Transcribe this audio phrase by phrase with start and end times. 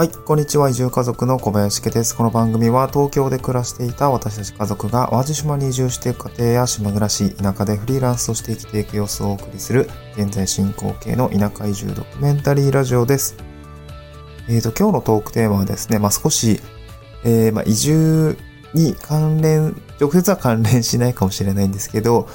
[0.00, 0.70] はい、こんにちは。
[0.70, 2.16] 移住家族の小林家です。
[2.16, 13.36] この番組は東京で暮らしていた私たち家族が淡路島に移住していく家庭や島暮らし、田舎でフリーランスとして生きていく様子をお送りする現在進行形の田舎移住ドキュメンタリーラジオです。
[14.48, 16.62] えっ、ー、と、今日のトークテーマはですね、まあ、少し、
[17.26, 18.38] えー、まあ、移住
[18.72, 22.26] に関連、直接は関連しないかもしれないんですけど、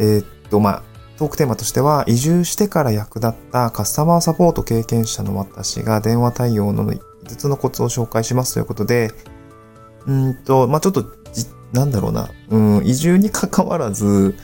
[0.00, 0.82] えっ、ー、と、まあ、
[1.18, 9.10] トークテーマとしては、移住してから役立ったカスタマーサポート経験者の私が電話対応の5つのコツを紹介しますということで、
[10.06, 11.04] うんと、まあ、ちょっと、
[11.72, 14.36] なんだろうな、うん、移住に関わらず、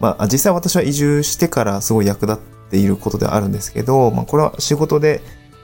[0.00, 5.22] まあ、実際私は移住してからすごい役立っていることではあるんですけど、まあ、これは仕事で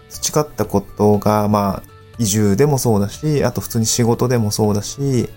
[0.09, 5.29] 培ったことが、まあ、移住でもそうだし、あと普通に仕事でもそうだし、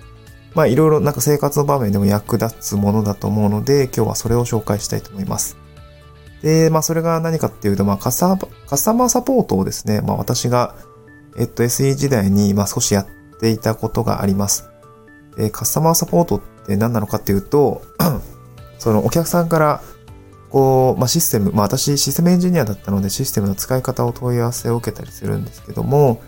[0.57, 5.55] まあいろいろなんか生活の場面でも役立つものだと思うので、今日はそれを紹介したいと思います。
[6.41, 10.73] で、まあそれが何かっていうと、まあカスタカスタマーサポートをですね、まあ私が、
[11.37, 13.07] えっと SE 時代にまあ少しやっ
[13.39, 14.67] ていたことがあります。
[15.37, 17.83] で、カスタマーサポートって何なのかっていうと、
[18.79, 19.83] そのお客さんから、
[20.49, 26.19] こう、まあシステム、まあ私システムエンジニアだったのでシステムの使い方を問い合わせを受けたりするんですけども、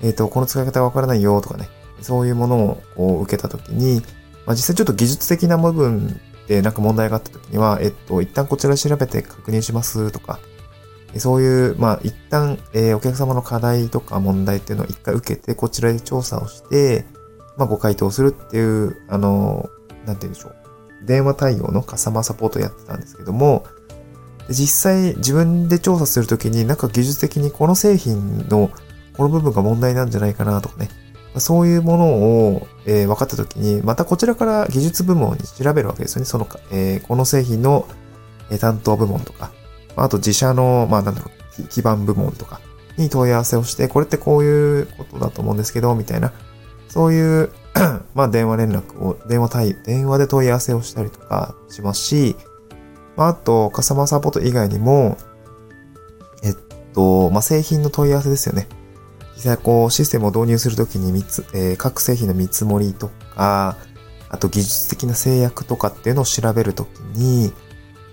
[0.00, 1.68] えっ、と、この使い方がわからないよとかね、
[2.00, 4.00] そういうものをこう受けたときに、
[4.46, 10.38] まあ、実際ちょっと技術的な部分でなんか問題があったときには、えっと、一旦こちら調べて確認しますとか、
[11.16, 17.06] そういう、まあ、一旦、えー、お客様の課題とか問題っていうのを一回受けて、こちらで調査をして、
[17.56, 19.68] まあ、ご回答するっていう、あの、
[20.06, 20.56] なんて言うんでしょう。
[21.06, 23.64] 電話対応のカスタマーサポートやってたんですけども、
[24.48, 28.70] 実際自分で調査するときになんか技術的にこの製品の
[29.16, 30.88] この部分が問題なんじゃないかなとかね、
[31.36, 36.26] そういうものを、えー、分かったときに、またこちらから技術部門に調べるわけですよね。
[36.26, 37.86] その、えー、この製品の、
[38.60, 39.52] 担当部門とか、
[39.96, 42.60] あと自社の、まあなんだろう、基盤部門とか
[42.96, 46.32] に問い合わせをして、これってこういうことだと思うんですけど、みたいな、
[46.88, 47.50] そういう
[48.14, 52.36] まあ電話連絡を、電話対、電話で問い合わせをしたりとかしますし、
[53.16, 55.18] まああと、カスタマーサポート以外にも、
[56.42, 56.56] えっ
[56.94, 58.68] と、まあ製品の問い合わせですよね。
[59.38, 63.76] 実際こうシステムを導入するときにつ、えー、各製品の見積もりとか、
[64.28, 67.52] あと技術的な制約とかっていうのを調べるときに、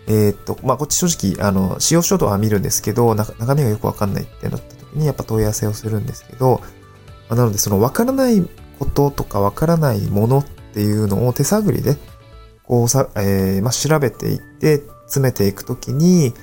[0.07, 6.61] えー、っと、まあ、こっち正直、あの、使用書とは見るんですけど、中身がよくわかんないってなったときに、やっぱ問い合わせをするんですけど、
[7.27, 8.47] まあ、なので、そのわからない
[8.77, 11.97] こととかわからないものっていうのを手探りで、
[12.63, 16.33] こうさ、えー、まあ、調べていって、詰めていくときに、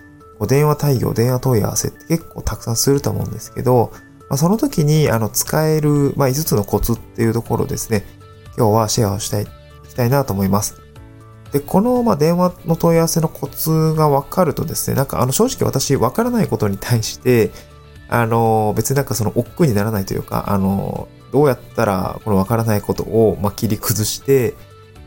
[0.49, 3.93] 電話対応、電話問い合わせって結構たくさんすると思うんですけど、
[4.33, 8.03] まあ、その時にあの使える、まあ、5つのコツっていうところですね、
[8.57, 9.47] 今日はシェアをしたい、い
[9.91, 10.81] きたいなと思います。
[11.53, 17.51] で、この、ま、電話の問い合わせのコツがわかるとですね、なんかあの正直私わからないことに対して、
[18.09, 24.55] あの、別になんかその億劫にならないというか、あの、どうやったらこのわからないことを、ま、切り崩して、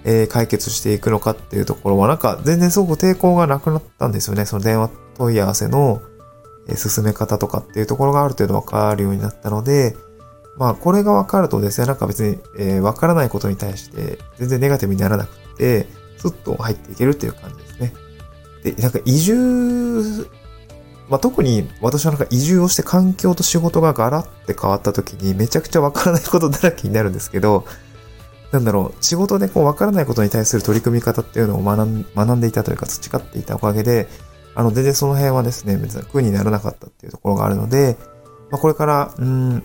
[0.04, 4.46] えー、解決していくのかっていうところは、なんか全然すごく抵抗がなくなったんですよね。
[4.46, 6.04] その電話問い合わせの、
[6.76, 9.96] 進め方とかっていうところがある程度わかるようになったので、
[10.58, 15.88] まあこれがわかるとですね、なんか別に、えー、わからないことに対して全然ネガティブにならなくて、
[16.18, 17.94] スッと入っていけるっていう感じですね。
[18.64, 20.28] で、なんか移住、
[21.10, 27.66] まあ特に私はなんか移住をして環境と仕事がガラって変わった時にめちゃくちゃわからないことだらけになるんですけど、
[28.52, 34.08] なんだろう、仕事でこうわからないことに対する取り組み方っていうのを学ん学んでいたというか培っていたおかげで、
[34.56, 37.98] あの、全然その辺はですね、別に苦にならなかったっていうところがあるので、
[38.50, 39.64] まあ、これから、うん、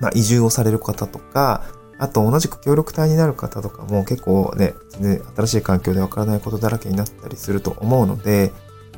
[0.00, 1.64] まあ、移住をされる方とか、
[1.98, 8.52] あと同じく協力隊になる方とかも結構ね、全然新しい環境でわからないことだらけになったりすると思うので、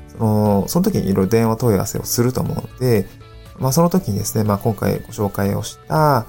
[0.08, 3.08] その、その時にいろいろ電話問い合わせをすると思うので、
[3.58, 6.26] まあその時にですね、まあ今回ご紹介をした、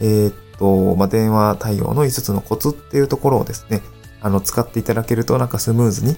[0.00, 3.82] えー、っと、まあ電話対応の5つのコツっていうところをですね、
[4.22, 6.16] あの、使っていただけるとなんかスムーズに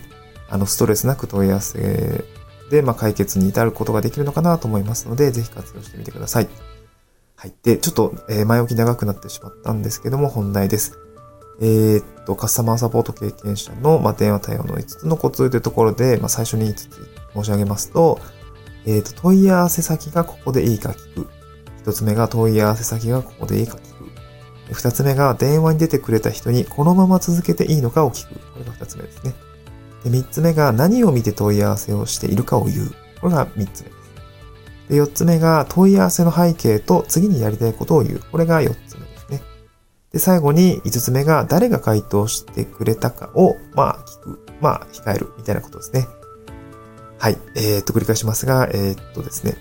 [0.51, 2.25] あの、ストレスなく問い合わせ
[2.71, 6.49] で、まあ、解決に至ることができるのかなと思いますので、ぜひ活用してみてください。
[7.37, 7.53] はい。
[7.63, 10.99] で、ちょっと、えー、前置き長くなってしまったんですけども、本題です。
[11.63, 16.91] えー、っと、カスタマーサポート経験者の、まあ、電話対応の5つのコツというところで、まあ、最初に5つ
[17.35, 18.21] 申し上げますと、
[18.87, 21.29] えー、っと、問い合わせ先がここでいいか聞く。
[21.85, 24.75] 1つ目が問い合わせ先がここでいいか聞く。
[24.75, 28.35] 2つ目が電話に出てくれた人にこのまま続けていいのかを聞く。
[28.35, 29.35] これが2つ目ですね。
[30.05, 32.95] で、3つ目が何を見て問い合わせをしているかを言う。
[33.21, 34.01] これが3つ目です。
[34.89, 38.23] で、4つ目が問い合わせの背景と次にやりたいことを言う。
[38.31, 39.43] これが4つ目ですね。
[40.13, 44.41] で、最後に5つ目が誰が回答してくれたかを、まあ、聞く。
[44.61, 45.33] まあ、控える。
[45.37, 46.07] みたいなことですね。
[47.19, 47.39] はい。
[47.55, 49.57] えー、っと、繰り返しますが、えー、っとですね。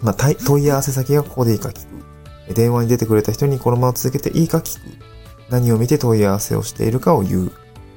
[0.00, 2.54] まあ、問い合わせ先がここでいいか聞く。
[2.54, 5.04] 電話に出てくれた人にこのまま続けていいか聞く。
[5.50, 7.52] 何を見て問い合わせをしているかを言う。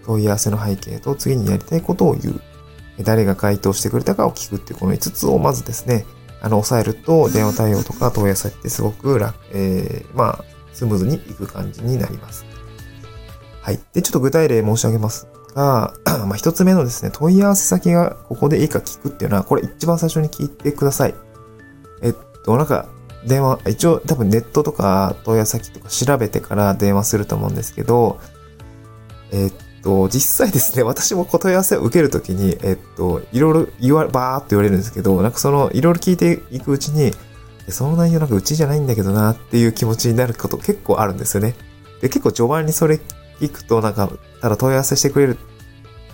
[0.05, 2.41] 問い合わせの背景と次にやりたいことを言う。
[3.03, 6.05] 誰が回答してくれたかを聞くっていうこの5つをまずですね、
[6.41, 12.45] あの、抑えると電話対応とか問い合わせってすごく楽、えー、まあ、スムーズにいく感じになります。
[13.61, 13.79] はい。
[13.93, 15.93] で、ちょっと具体例申し上げますが、
[16.27, 21.15] まあ、一つ目のですね、問い合わせ先がここでいいか聞くっていうのは、これ一番最初に聞いてください。
[22.01, 22.87] えっと、なんか、
[23.27, 28.19] 電話、一応多分ネットとか問い合わせ先とか調べてから電話すると思うんですけど、
[29.31, 37.11] えっと、実際ですね、私も問い合わせを受けるときに、えっと、いろいろ言わ、ばーっと言われるんですけど、なんかその、いろいろ聞いていくうちに、
[37.69, 41.55] その内容なんかうちじゃないんだけどなっていう気持ちになること結構あるんですよね。
[42.01, 42.99] で、結構序盤にそれ
[43.39, 44.09] 聞くとなんか、
[44.41, 45.37] ただ問い合わせしてくれる、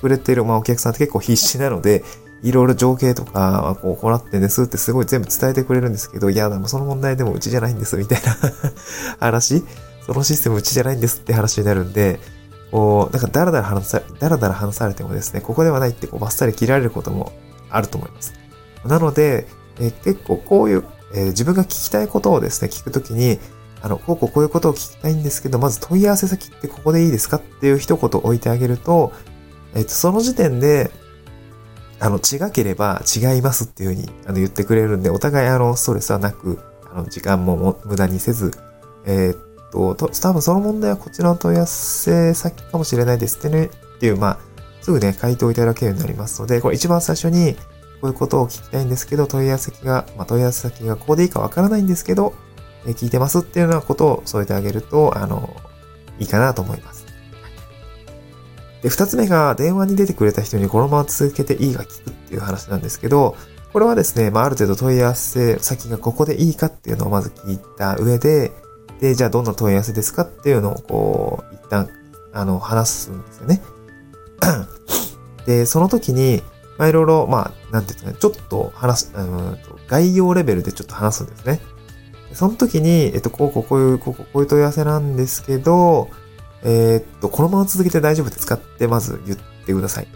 [0.02, 2.04] くれてる、まあお客さんって結構必死なので、
[2.44, 8.38] いろいろ情景とか、こう、こうなってんですってすごい全部伝えてくれるんですけど、いや、でもその問題でもうちじゃないんです、みたいな
[9.20, 9.64] 話、
[10.06, 12.20] そのシステムうちじゃないんですって話になるんで、
[12.72, 17.32] こう、なんかダラダラ話さ、ダラダラ話されてもですね、ここではないってこうバッサリ切られることも
[17.70, 18.34] あると思います。
[18.86, 19.48] なので、
[19.80, 23.40] え結構こういう、えー、自分が聞きたいことをですね、聞くときに、
[23.82, 29.14] あの、こうこうこういうことを聞きたいんですけど、まず問い合わせ先ってここでいいですかっていう一言置いてあげると、
[29.76, 30.92] えっ、と、その時点で、
[32.00, 36.60] あの、違ければ違いますっていうふうにあの言ってくれるんで、お互いあの、ストレスはなく、
[36.92, 38.52] あの、時間も無駄にせず、
[39.06, 43.70] えー、と、と、多分その問題はこちらの問い合わせ先かもしれないですってね、っ
[44.00, 44.38] ていう、まあ、
[44.82, 47.56] すぐね、回答いただけるようになりますので、これ一番最初に、
[48.00, 52.34] こういうことを聞きたいんですけど、問い合わせ先が、まあ、問い合わせ先がここでいいかわからないんですけど、
[52.86, 55.56] え聞いてますっていうようなことを添えてあげると、あの、
[56.20, 57.06] いいかなと思います。
[58.82, 63.36] で、二つ目が電話に出てくれた人にこのまま続けていいが聞くっていう話なんですけど、
[63.74, 68.52] これはですね、まあ、ある程度問い合わせ先がここでいいかっていうのをまず聞いた上で、
[69.00, 71.90] で、じゃあどんな問い合わせですかっていうのをこう、一旦、
[72.34, 73.62] あの、話すんですよね。
[75.46, 76.42] で、その時に、
[76.78, 81.60] まあ、いろいろ、まあ、なんていうんですかね、ちょっと話す、うんと、概要レベルでちょっと話すんですね。
[82.34, 86.10] その時に、えっと、こう、こう、こういう、こう、こういう問い合わせなんですけど、
[86.64, 90.08] えー、っと、このまま続けて大丈夫ですかってまず言ってください。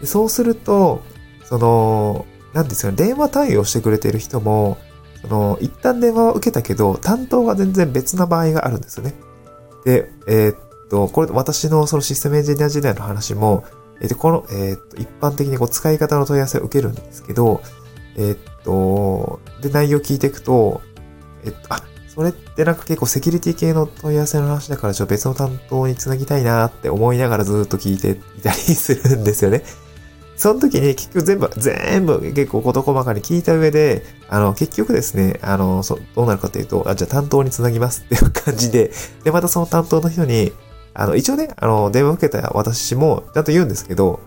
[0.00, 1.02] でそうすると、
[1.44, 4.78] その、なんですかね、電話対応してくれている人も、
[5.26, 9.14] その、一旦電話を受けたけど、担当が全然別な場合があるんですよね。
[9.84, 10.56] で、えー、っ
[10.90, 13.64] と、これ、私のそのシステムエンジニア時代の話も、
[14.00, 17.62] えー、っと、この、えっと、一般的にこう使い方の問い合わせを受けるんですけど、
[18.16, 20.82] えっと、で、内容を聞いていくと、
[21.44, 21.82] えっと、あ、
[22.14, 29.64] それってなんか結構セキュリティ系の問い合わせの話だからちょっと別の担当につなぎたいなって思いながらずっと聞いていたりするんですよね。
[30.36, 38.90] その時に結局全部、全部結構事細かに聞いた上で、あの、結局ですね、あの、そどうなるかというと、あ、じゃあ担当につなぎますっていう感じで、
[39.22, 40.52] で、またその担当の人に、
[40.92, 44.20] あの、一応ね、あの、電話を受けた私もちゃんと言うんですけど、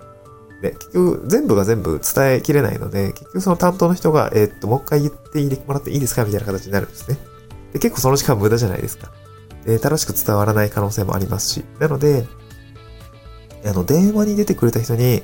[0.62, 7.18] で、結局全部が全部伝えきれないので、結局その担当の人が、えー、っと、もう一回言ってもらっていいですかみたいな形になるんですね。
[7.74, 9.12] で、結構その時間無駄じゃないですか。
[9.65, 11.65] で、正しく伝わらない可能性もありますし。
[11.80, 12.25] なので、
[13.65, 15.21] あの、電話に出てくれた人に、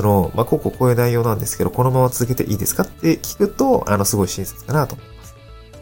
[0.00, 5.34] その、まあ、こうこうこういう内容なんですけど、このまま続けていいですかって聞くと、あの、すごい親切かなと思います。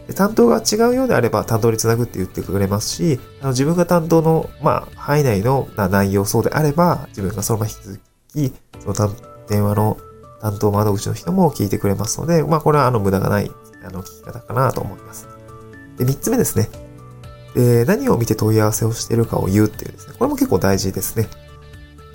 [0.07, 7.99] で担当が違うようであれば、担当につなぐって言ってくれますし、あの自分が担当の、まあ、範囲内の内容そうであれば、自分がそのまま引き続
[8.51, 8.53] き、
[8.93, 9.15] その
[9.47, 9.97] 電話の
[10.41, 13.49] 担当窓口の人も聞いてくれますので、まあ、これはあの、無駄がない、
[13.85, 15.29] あの、聞き方かなと思います。
[15.97, 16.67] で、三つ目ですね。
[17.55, 20.15] で、何を見て問い合わせをしているかを言うっていうですね。
[20.19, 21.29] これも結構大事ですね。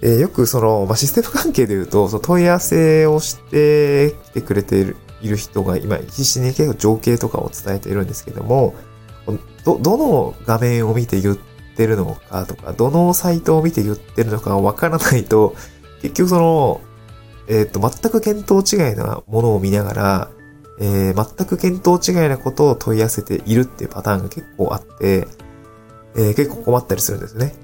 [0.04, 8.74] えよくその、まあ、システム関係で言うと、その問い合わせをしてきてくれているいる人が今必死に結構情景とかを伝えているんですけども、
[9.64, 11.38] ど、どの画面を見て言っ
[11.76, 15.56] てるのかとか、どのサイトを見て言ってるのかわからないと、
[16.02, 16.80] 結局その、
[17.48, 20.30] えっ、ー、と、全く見当違いなものを見ながら、
[20.80, 25.26] えー、全く見当違いなことを問い合わせているっていうパターンが結構あって、
[26.16, 27.54] えー、結構困ったりするんですね。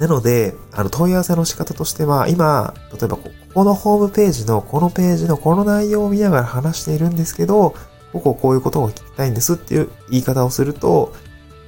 [0.00, 7.74] なので、あの問い合わせの仕方としては、今、例えばここのホームページのこのページのこの内容を見ながら話しているんですけど、
[8.14, 11.12] こここういうことを聞きたいんですっていう言い方をすると、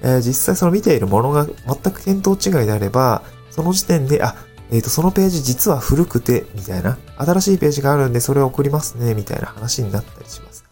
[0.00, 4.34] えー、実際その見ているものが全く見当違いであれば、その時点で、あ、
[4.70, 10.64] えっ、ー、と、そのページ実は古くて、みたいな、新しいページがあるんでそれを送りますね、みたいな話になったりします。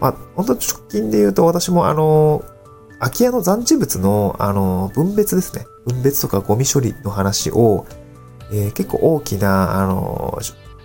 [0.00, 2.44] まあ、本当直近で言うと私もあの、
[2.98, 5.64] 空き家の残地物の、あの、分別ですね。
[5.86, 7.86] 分別とかゴミ処理の話を、
[8.50, 10.38] えー、結構大きな、あの、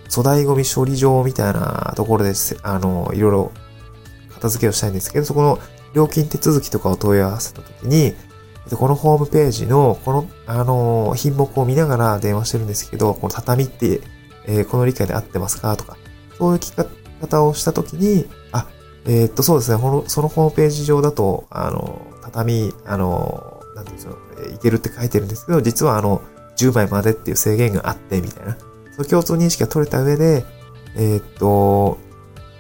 [0.10, 2.58] 粗大ゴミ処理場みたいなところです。
[2.64, 3.52] あの、いろいろ
[4.34, 5.60] 片付けをしたいんですけど、そこの
[5.94, 8.14] 料金手続きとかを問い合わせたときに、
[8.76, 14.02] このホームページの、この、あの、品目を見ながら電話してるんですけど、この畳って、
[14.46, 15.98] えー、この理解で合ってますかとか、
[16.38, 18.68] そういう聞き方をしたときに、あ、
[19.06, 23.49] えー、っと、そうですね、この、そのホームページ上だと、あの、畳、あの、
[23.80, 26.22] なんていうんですか、いけるって書いてるんですけど、実はあの、
[26.58, 28.58] 10枚までっていう制限があって、みたいな。
[28.96, 30.46] その共通認識が取れた上で、
[30.96, 31.98] えー、っと、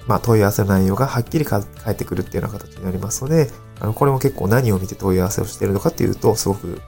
[0.08, 3.50] まあ、問い合わせの内容がはっきり返ってくるっていうような形になりますので、
[3.80, 6.82] あの、これも結構何を見て問い合わせをしているのかっていうと、すごく、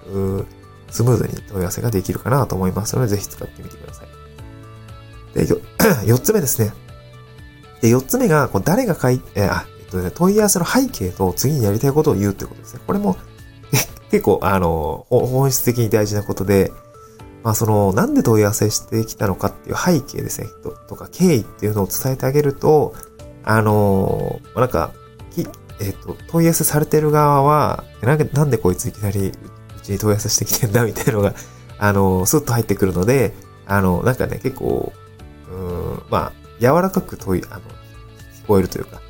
[0.90, 4.08] スムーズに問い合わせができるかなと思いますので、ぜひ使ってみてください。
[5.36, 6.74] で、4 つ目ですね。
[7.82, 12.82] で、4つ目が、こう誰が書いて、あ、えっとね、問い合わせの背景と次にやりたいことを言うってことですね。
[12.88, 13.18] これも、
[14.12, 16.72] 結構、あの、本質的に大事なことで、
[17.44, 22.94] まあその、なんで問い合わせしてきたのかっていう背景ですね、ととか経緯っていうのを伝えてあげると、
[23.44, 24.92] あの、なんか、
[25.34, 25.42] き、
[25.80, 31.34] えっ、ー、と、問い合わせされてる側は、なん、なんでこいついきなりうちに問い合わせしてきてんだみたいなのが、
[31.80, 33.34] あの、スッと入ってくるので、
[33.66, 34.92] あの、なんかね、結構、
[35.52, 39.02] うん、まあ、柔らかく問い、あの、聞こえるというか、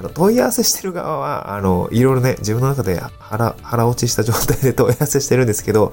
[0.00, 5.92] あの、問い合わせしてる側は、あの、いろいろね、自分の中で腹、腹落ちした状態で 問い合わせしてるんですけど、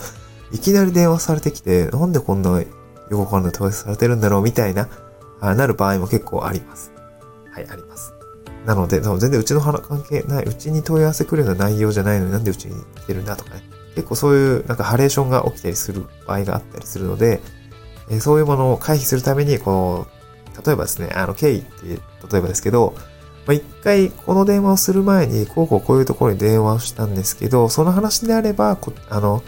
[0.53, 2.65] いきなり電話されてきて、なんでこんなよ
[3.09, 4.87] くわかんない問い合わせされてるんだろうみたいな、
[5.41, 6.93] あなる場合も結構あります。
[7.51, 8.13] はい、あります。
[8.65, 13.63] なので、全然うちの関係ない、うちに問い合わせ来るような内容じゃないのになんでうちに来てるんだとかね。
[13.95, 17.41] 結構そういうなんかハレーションが起きたりする場合があったりするので、
[18.09, 21.67] えそういうものを回避するために、こう、例えばですね、あの、経緯って、
[22.31, 22.95] 例えばですけど、
[23.47, 29.41] まあ、一回この電話をする前に、こうこうこういうところに電話をしたんですけど、その話であれば、こあの、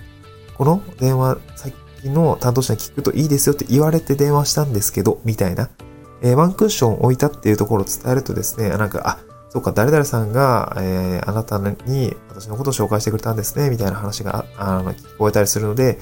[0.57, 1.75] この電話先
[2.05, 5.69] の担当者に聞くといいですよって言われて電話したんですけど、みたいな。
[6.21, 15.99] えー、ワンクッション置いたっていうところを伝えるとですね、なんか、あ、そうか、誰々さんが、えー、あなたに私のことを紹介してくれたんですね、みたいな話が、あの、聞こえたりするので、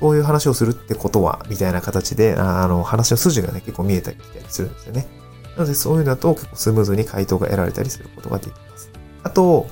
[0.00, 5.23] そういう話をするってことは、みたいな形で、あの、話の筋がね、結構見えてきたりするんですよね。
[5.56, 8.90] なので、そういうのだと結構スムーズに回答が得られたりすることができます。
[9.22, 9.66] あと、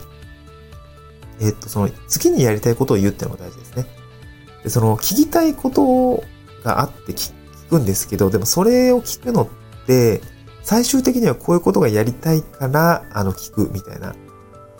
[1.40, 3.86] えっと、その、次にやりたいことを言うっていうのが大事ですね。
[4.62, 6.22] で、その、聞きたいこと
[6.62, 7.32] があって聞
[7.68, 10.20] くんですけど、でもそれを聞くのって、
[10.62, 14.14] 最終的にはこういうことがやりたいから、あの、聞くみたいな、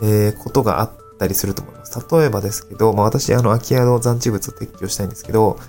[0.01, 1.99] えー、ことがあったりすると思います。
[2.11, 5.59] 例えばですけど、まあ私、あの、空き家の残地物を撤去したいんですけど、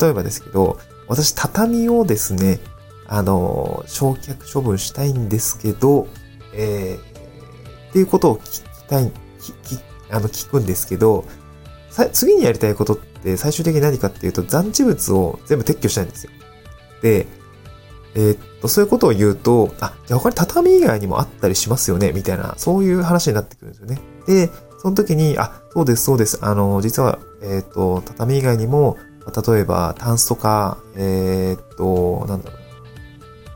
[0.00, 2.60] 例えばですけど、私、畳をですね、
[3.16, 6.08] あの、焼却処分したいんですけど、
[6.52, 9.04] えー、っていうことを聞きたい、
[9.38, 9.80] 聞、
[10.10, 11.24] あの、聞くんですけど、
[12.12, 16.32] 次にやりたいことって最終的に何かっていうと残地物を全部撤去したいんですよ。
[17.02, 17.28] で、
[18.16, 24.00] えー、っと、そういうことを言うと、あ、じゃあ他に畳以外にもあったりしますよねみたいな、そういう話になってくるんですよね。
[24.26, 24.50] で、
[24.82, 26.40] その時に、あ、そうです、そうです。
[26.42, 28.96] あの、実は、えー、っと、畳以外にも、
[29.48, 32.63] 例えば、タンスとか、えー、っと、なんだろう、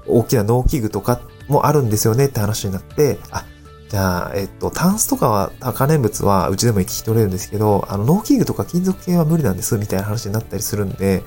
[0.09, 3.45] 大きな農機具とかもあるんですよねって話になって、あ、
[3.89, 11.23] じゃあ、えっと、タンスとかは、可燃物はうちでも聞き取れるんですけど、あの、農機具とか金属系は無理なんです、みたいな話になったりするんで、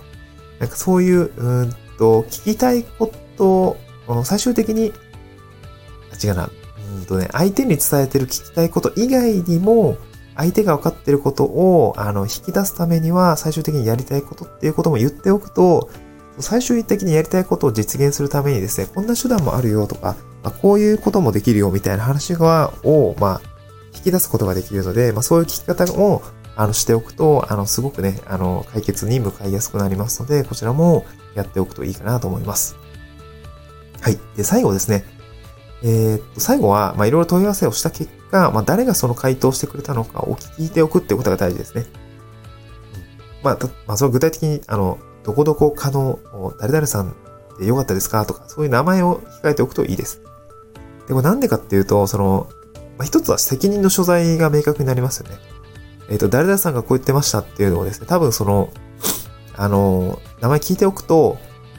[0.59, 4.93] なんかそういう、うんと、聞きたいことを、最終的に、
[6.11, 6.49] あ、違うな、
[6.97, 9.97] うんとね、相手に伝えてる聞きたいこと以外にも、
[10.35, 15.89] 相手が分かってることを、あの、引き出すためには、最終的にやりたいことっていうことも言っておくと、
[16.41, 23.41] 最終的にやりたいことを実現するためにですね、こんな手段もあるよとか、まあ、こういうこともできるよみたいな話が、を、まあ、
[23.93, 26.21] 引き出すことができるので、まあ、そういう聞き方を、
[26.55, 31.05] あの、しておくと、あの、すごくね、あの、解決に向かいやすくなりますので、こちらも
[31.35, 32.75] やっておくといいかなと思います。
[34.01, 34.19] はい。
[34.35, 35.05] で、最後ですね。
[35.83, 41.85] えー、っと、最後は、まあ、いろいろ問い合わせをした結果、まあ、誰がその回答してくれたのかを聞いておくってことが大事ですね。
[43.43, 46.19] まあ、まあ、それ具体的に、あの、どこどこかの、
[46.59, 47.15] 誰々さん
[47.59, 48.25] でよかったですか？
[48.25, 50.21] とか、そういう名前を控えておくといいです。
[51.07, 52.49] でもなんでかっていうと、その、
[52.97, 55.37] まあ、一つは責任の所在が明確になりますよね。
[56.09, 58.69] えっ、ー、と、誰々さんがこう言ってましたっていうのをですね、多分その、
[59.55, 61.37] あの、名前聞いておくと、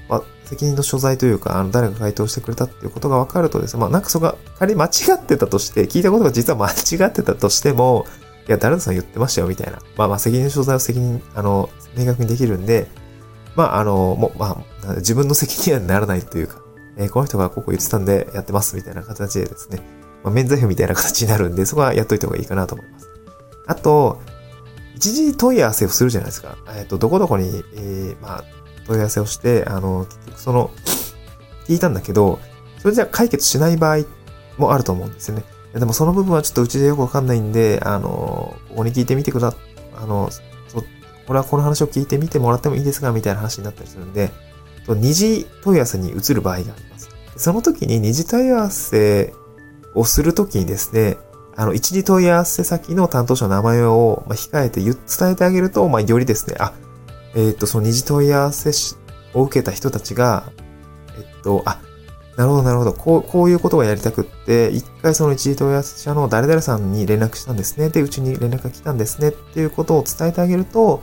[0.09, 8.07] まあ、責任の所在というか、あの、誰が回答してくれたっていうことが分かるとですね、まあ、なんかそこが仮に間違ってたとして、聞いたことが実は間違ってたとしても、
[8.49, 9.79] いや、誰々さん言ってましたよ、みたいな。
[9.97, 12.89] まあまあ、責任の所在を責任、あの、明確にできるんで、
[13.57, 16.63] まあ、あの、もう、まあ、自分の責任にならないというか、
[16.97, 19.81] えー、この人がここ言ってたんでやってますみたいな形でですね、
[20.23, 23.09] まあ、免罪符みたいな形になるんで、そこはやっといた方がいいかなと思います。
[23.67, 24.21] あと、
[24.95, 26.57] 一時問い合わせをするじゃないですか。
[26.77, 28.45] えっ、ー、と、どこどこに、えー、まあ、
[28.87, 30.71] 問い合わせをして、あの、結局その、
[31.67, 32.39] 聞いたんだけど、
[32.79, 34.05] それじゃ解決しない場合
[34.59, 35.45] もあると思うんですよね。
[35.73, 39.55] でもその部分はちょっとうちでよくわかんないんで、あの、ここに聞いてみてくだ、
[39.97, 40.31] あの、
[41.23, 44.31] そこれはこの話を聞いてみてもらってもいいですかみたいな話になったりするんで、
[44.89, 47.09] 二次問い合わせに移る場合があります。
[47.37, 49.33] その時に二次問い合わせ
[49.95, 51.19] をするときにですね、
[51.55, 54.95] あの、一次問い合わせ先の担当者の名前を、控えて伝
[55.33, 56.73] えてあげると、まあ、よりですね、あ、
[57.35, 58.71] えっ、と、その二次問い合わせ
[59.35, 60.51] を受けた人たちが、
[61.17, 61.81] えっと、あ、
[62.37, 62.93] なるほど、なるほど。
[62.95, 67.91] こう、こういうことがやりたくって、一回その一時問い合わせ者の誰々さんに連絡したんですね。
[67.91, 69.29] で、うちに連絡が来たんですね。
[69.29, 71.03] っていうことを伝えてあげると、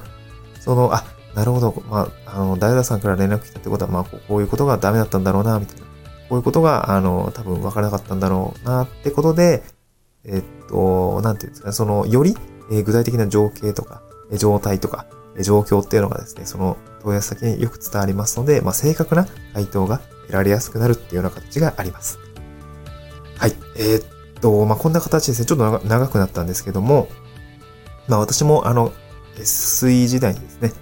[0.59, 1.03] その、あ、
[1.35, 1.83] なるほど。
[1.89, 5.83] まあ、あの、誰々さんから連絡来たってことは、まあ、こういうことがダメだったんだろうな、みたいな。
[6.29, 9.63] こういうことが、あの、多分分からなかったんだろうな、ってことで、
[10.25, 12.35] えっと、なんていうんですかね、その、より、
[12.71, 14.01] え具体的な情景とか、
[14.37, 15.05] 状態とか、
[15.43, 22.19] 状況っていうのがですね、その問い合わせ先によく伝わりますので、まあ、正確な回答が得られやすくなるっていうような形があります。
[23.37, 23.53] はい。
[23.77, 24.03] えー、っ
[24.41, 25.45] と、まあ、こんな形ですね。
[25.45, 27.07] ちょっと長くなったんですけども、
[28.07, 28.91] まあ、私もあの、
[29.37, 30.73] SE 時代にですね、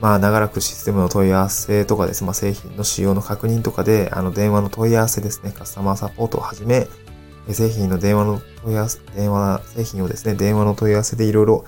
[0.00, 6.88] まあ、長らくシステムの問い合わせとかですね、まあ、製品の使用の確認とかで、あの、電話の問い合わせですね、カスタマーサポートをはじめ、
[7.52, 11.64] 製品の電話の問い合わせ、電話、製品をですね、電話の問い合わせでいろいろ、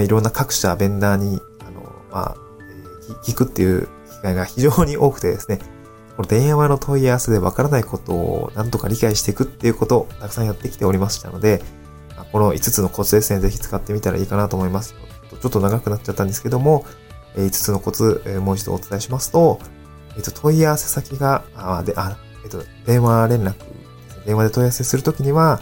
[0.00, 1.40] いろんな各社、ベンダーに、
[2.12, 2.36] まあ、
[3.24, 5.58] 聞くっていう機会が非常に多くてですね、
[6.16, 11.62] この電話の問い合わせでわからないことをなんとか理解していくっていうことをたくさんやってきておりましたので、
[12.30, 14.94] この5つのコツですね、ぜひ使ってみたらいいかなと思います。
[15.40, 16.84] ちょっと長くなっちゃったんですけども、
[17.36, 19.58] 5つのコツ、もう一度お伝えしますと、
[20.16, 23.54] えっと、問い合わせ先が、あ、で、あ、えっと、電話連絡、
[24.26, 25.60] 電話で問い合わせするときには、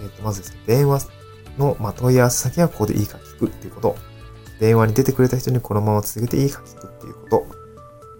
[0.00, 1.08] えっと、まずですね、電話
[1.58, 3.96] の、まあ、問い合わせ先はここでいいか聞くっていうこと。
[4.60, 7.46] 電話に出てくれた人にこのまま続けていいか聞くっていうこと。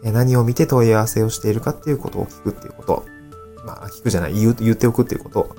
[0.03, 3.05] 何を見て問い合わせをしているかっていうことを聞くっていうこと。
[3.65, 5.57] まあ、聞くじゃない、言う、言っておくっていうこと。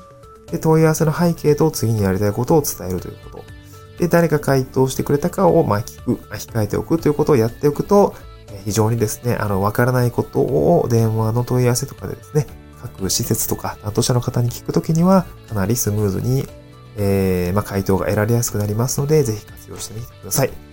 [0.52, 3.44] で、問い合わせの背景と次にやりたいことを伝えるということ。
[4.00, 8.16] で、誰が回答してくれたかを、まあ、聞く、控えておくということをやっておくと、
[8.66, 12.48] 非常にですね、あの、わからないことを電話の問い合わせとかでですね、
[12.82, 16.48] 各施設とか担当者の方に聞くときには、かなりスムーズに、
[16.98, 20.69] えー、まあ、回答が得られやすくなりますので、ぜひ活用してみてください。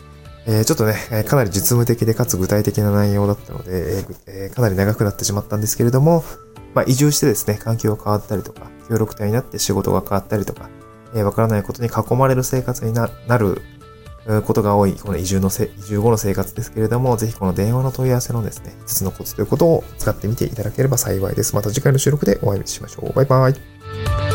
[0.46, 6.24] えー、ちょっとね、かなり実務的でかつ具体的な内容だったので、えー、かなり長くなってしまったんですけれども、
[6.74, 10.70] まあ、移住してですね、環境が変わったりとか、協力隊になって仕事が変わったりとか、
[11.14, 13.60] えー、わからないことに囲まれる生活になる
[14.44, 21.56] ことが多い、この移住のせ、移住後の生活ですけれども、ぜひこの電話の問い合わせのですね、5つのコツということを使ってみていただければ幸いです。
[21.56, 23.12] また次回の収録でお会いしましょう。
[23.12, 24.25] バイバイ。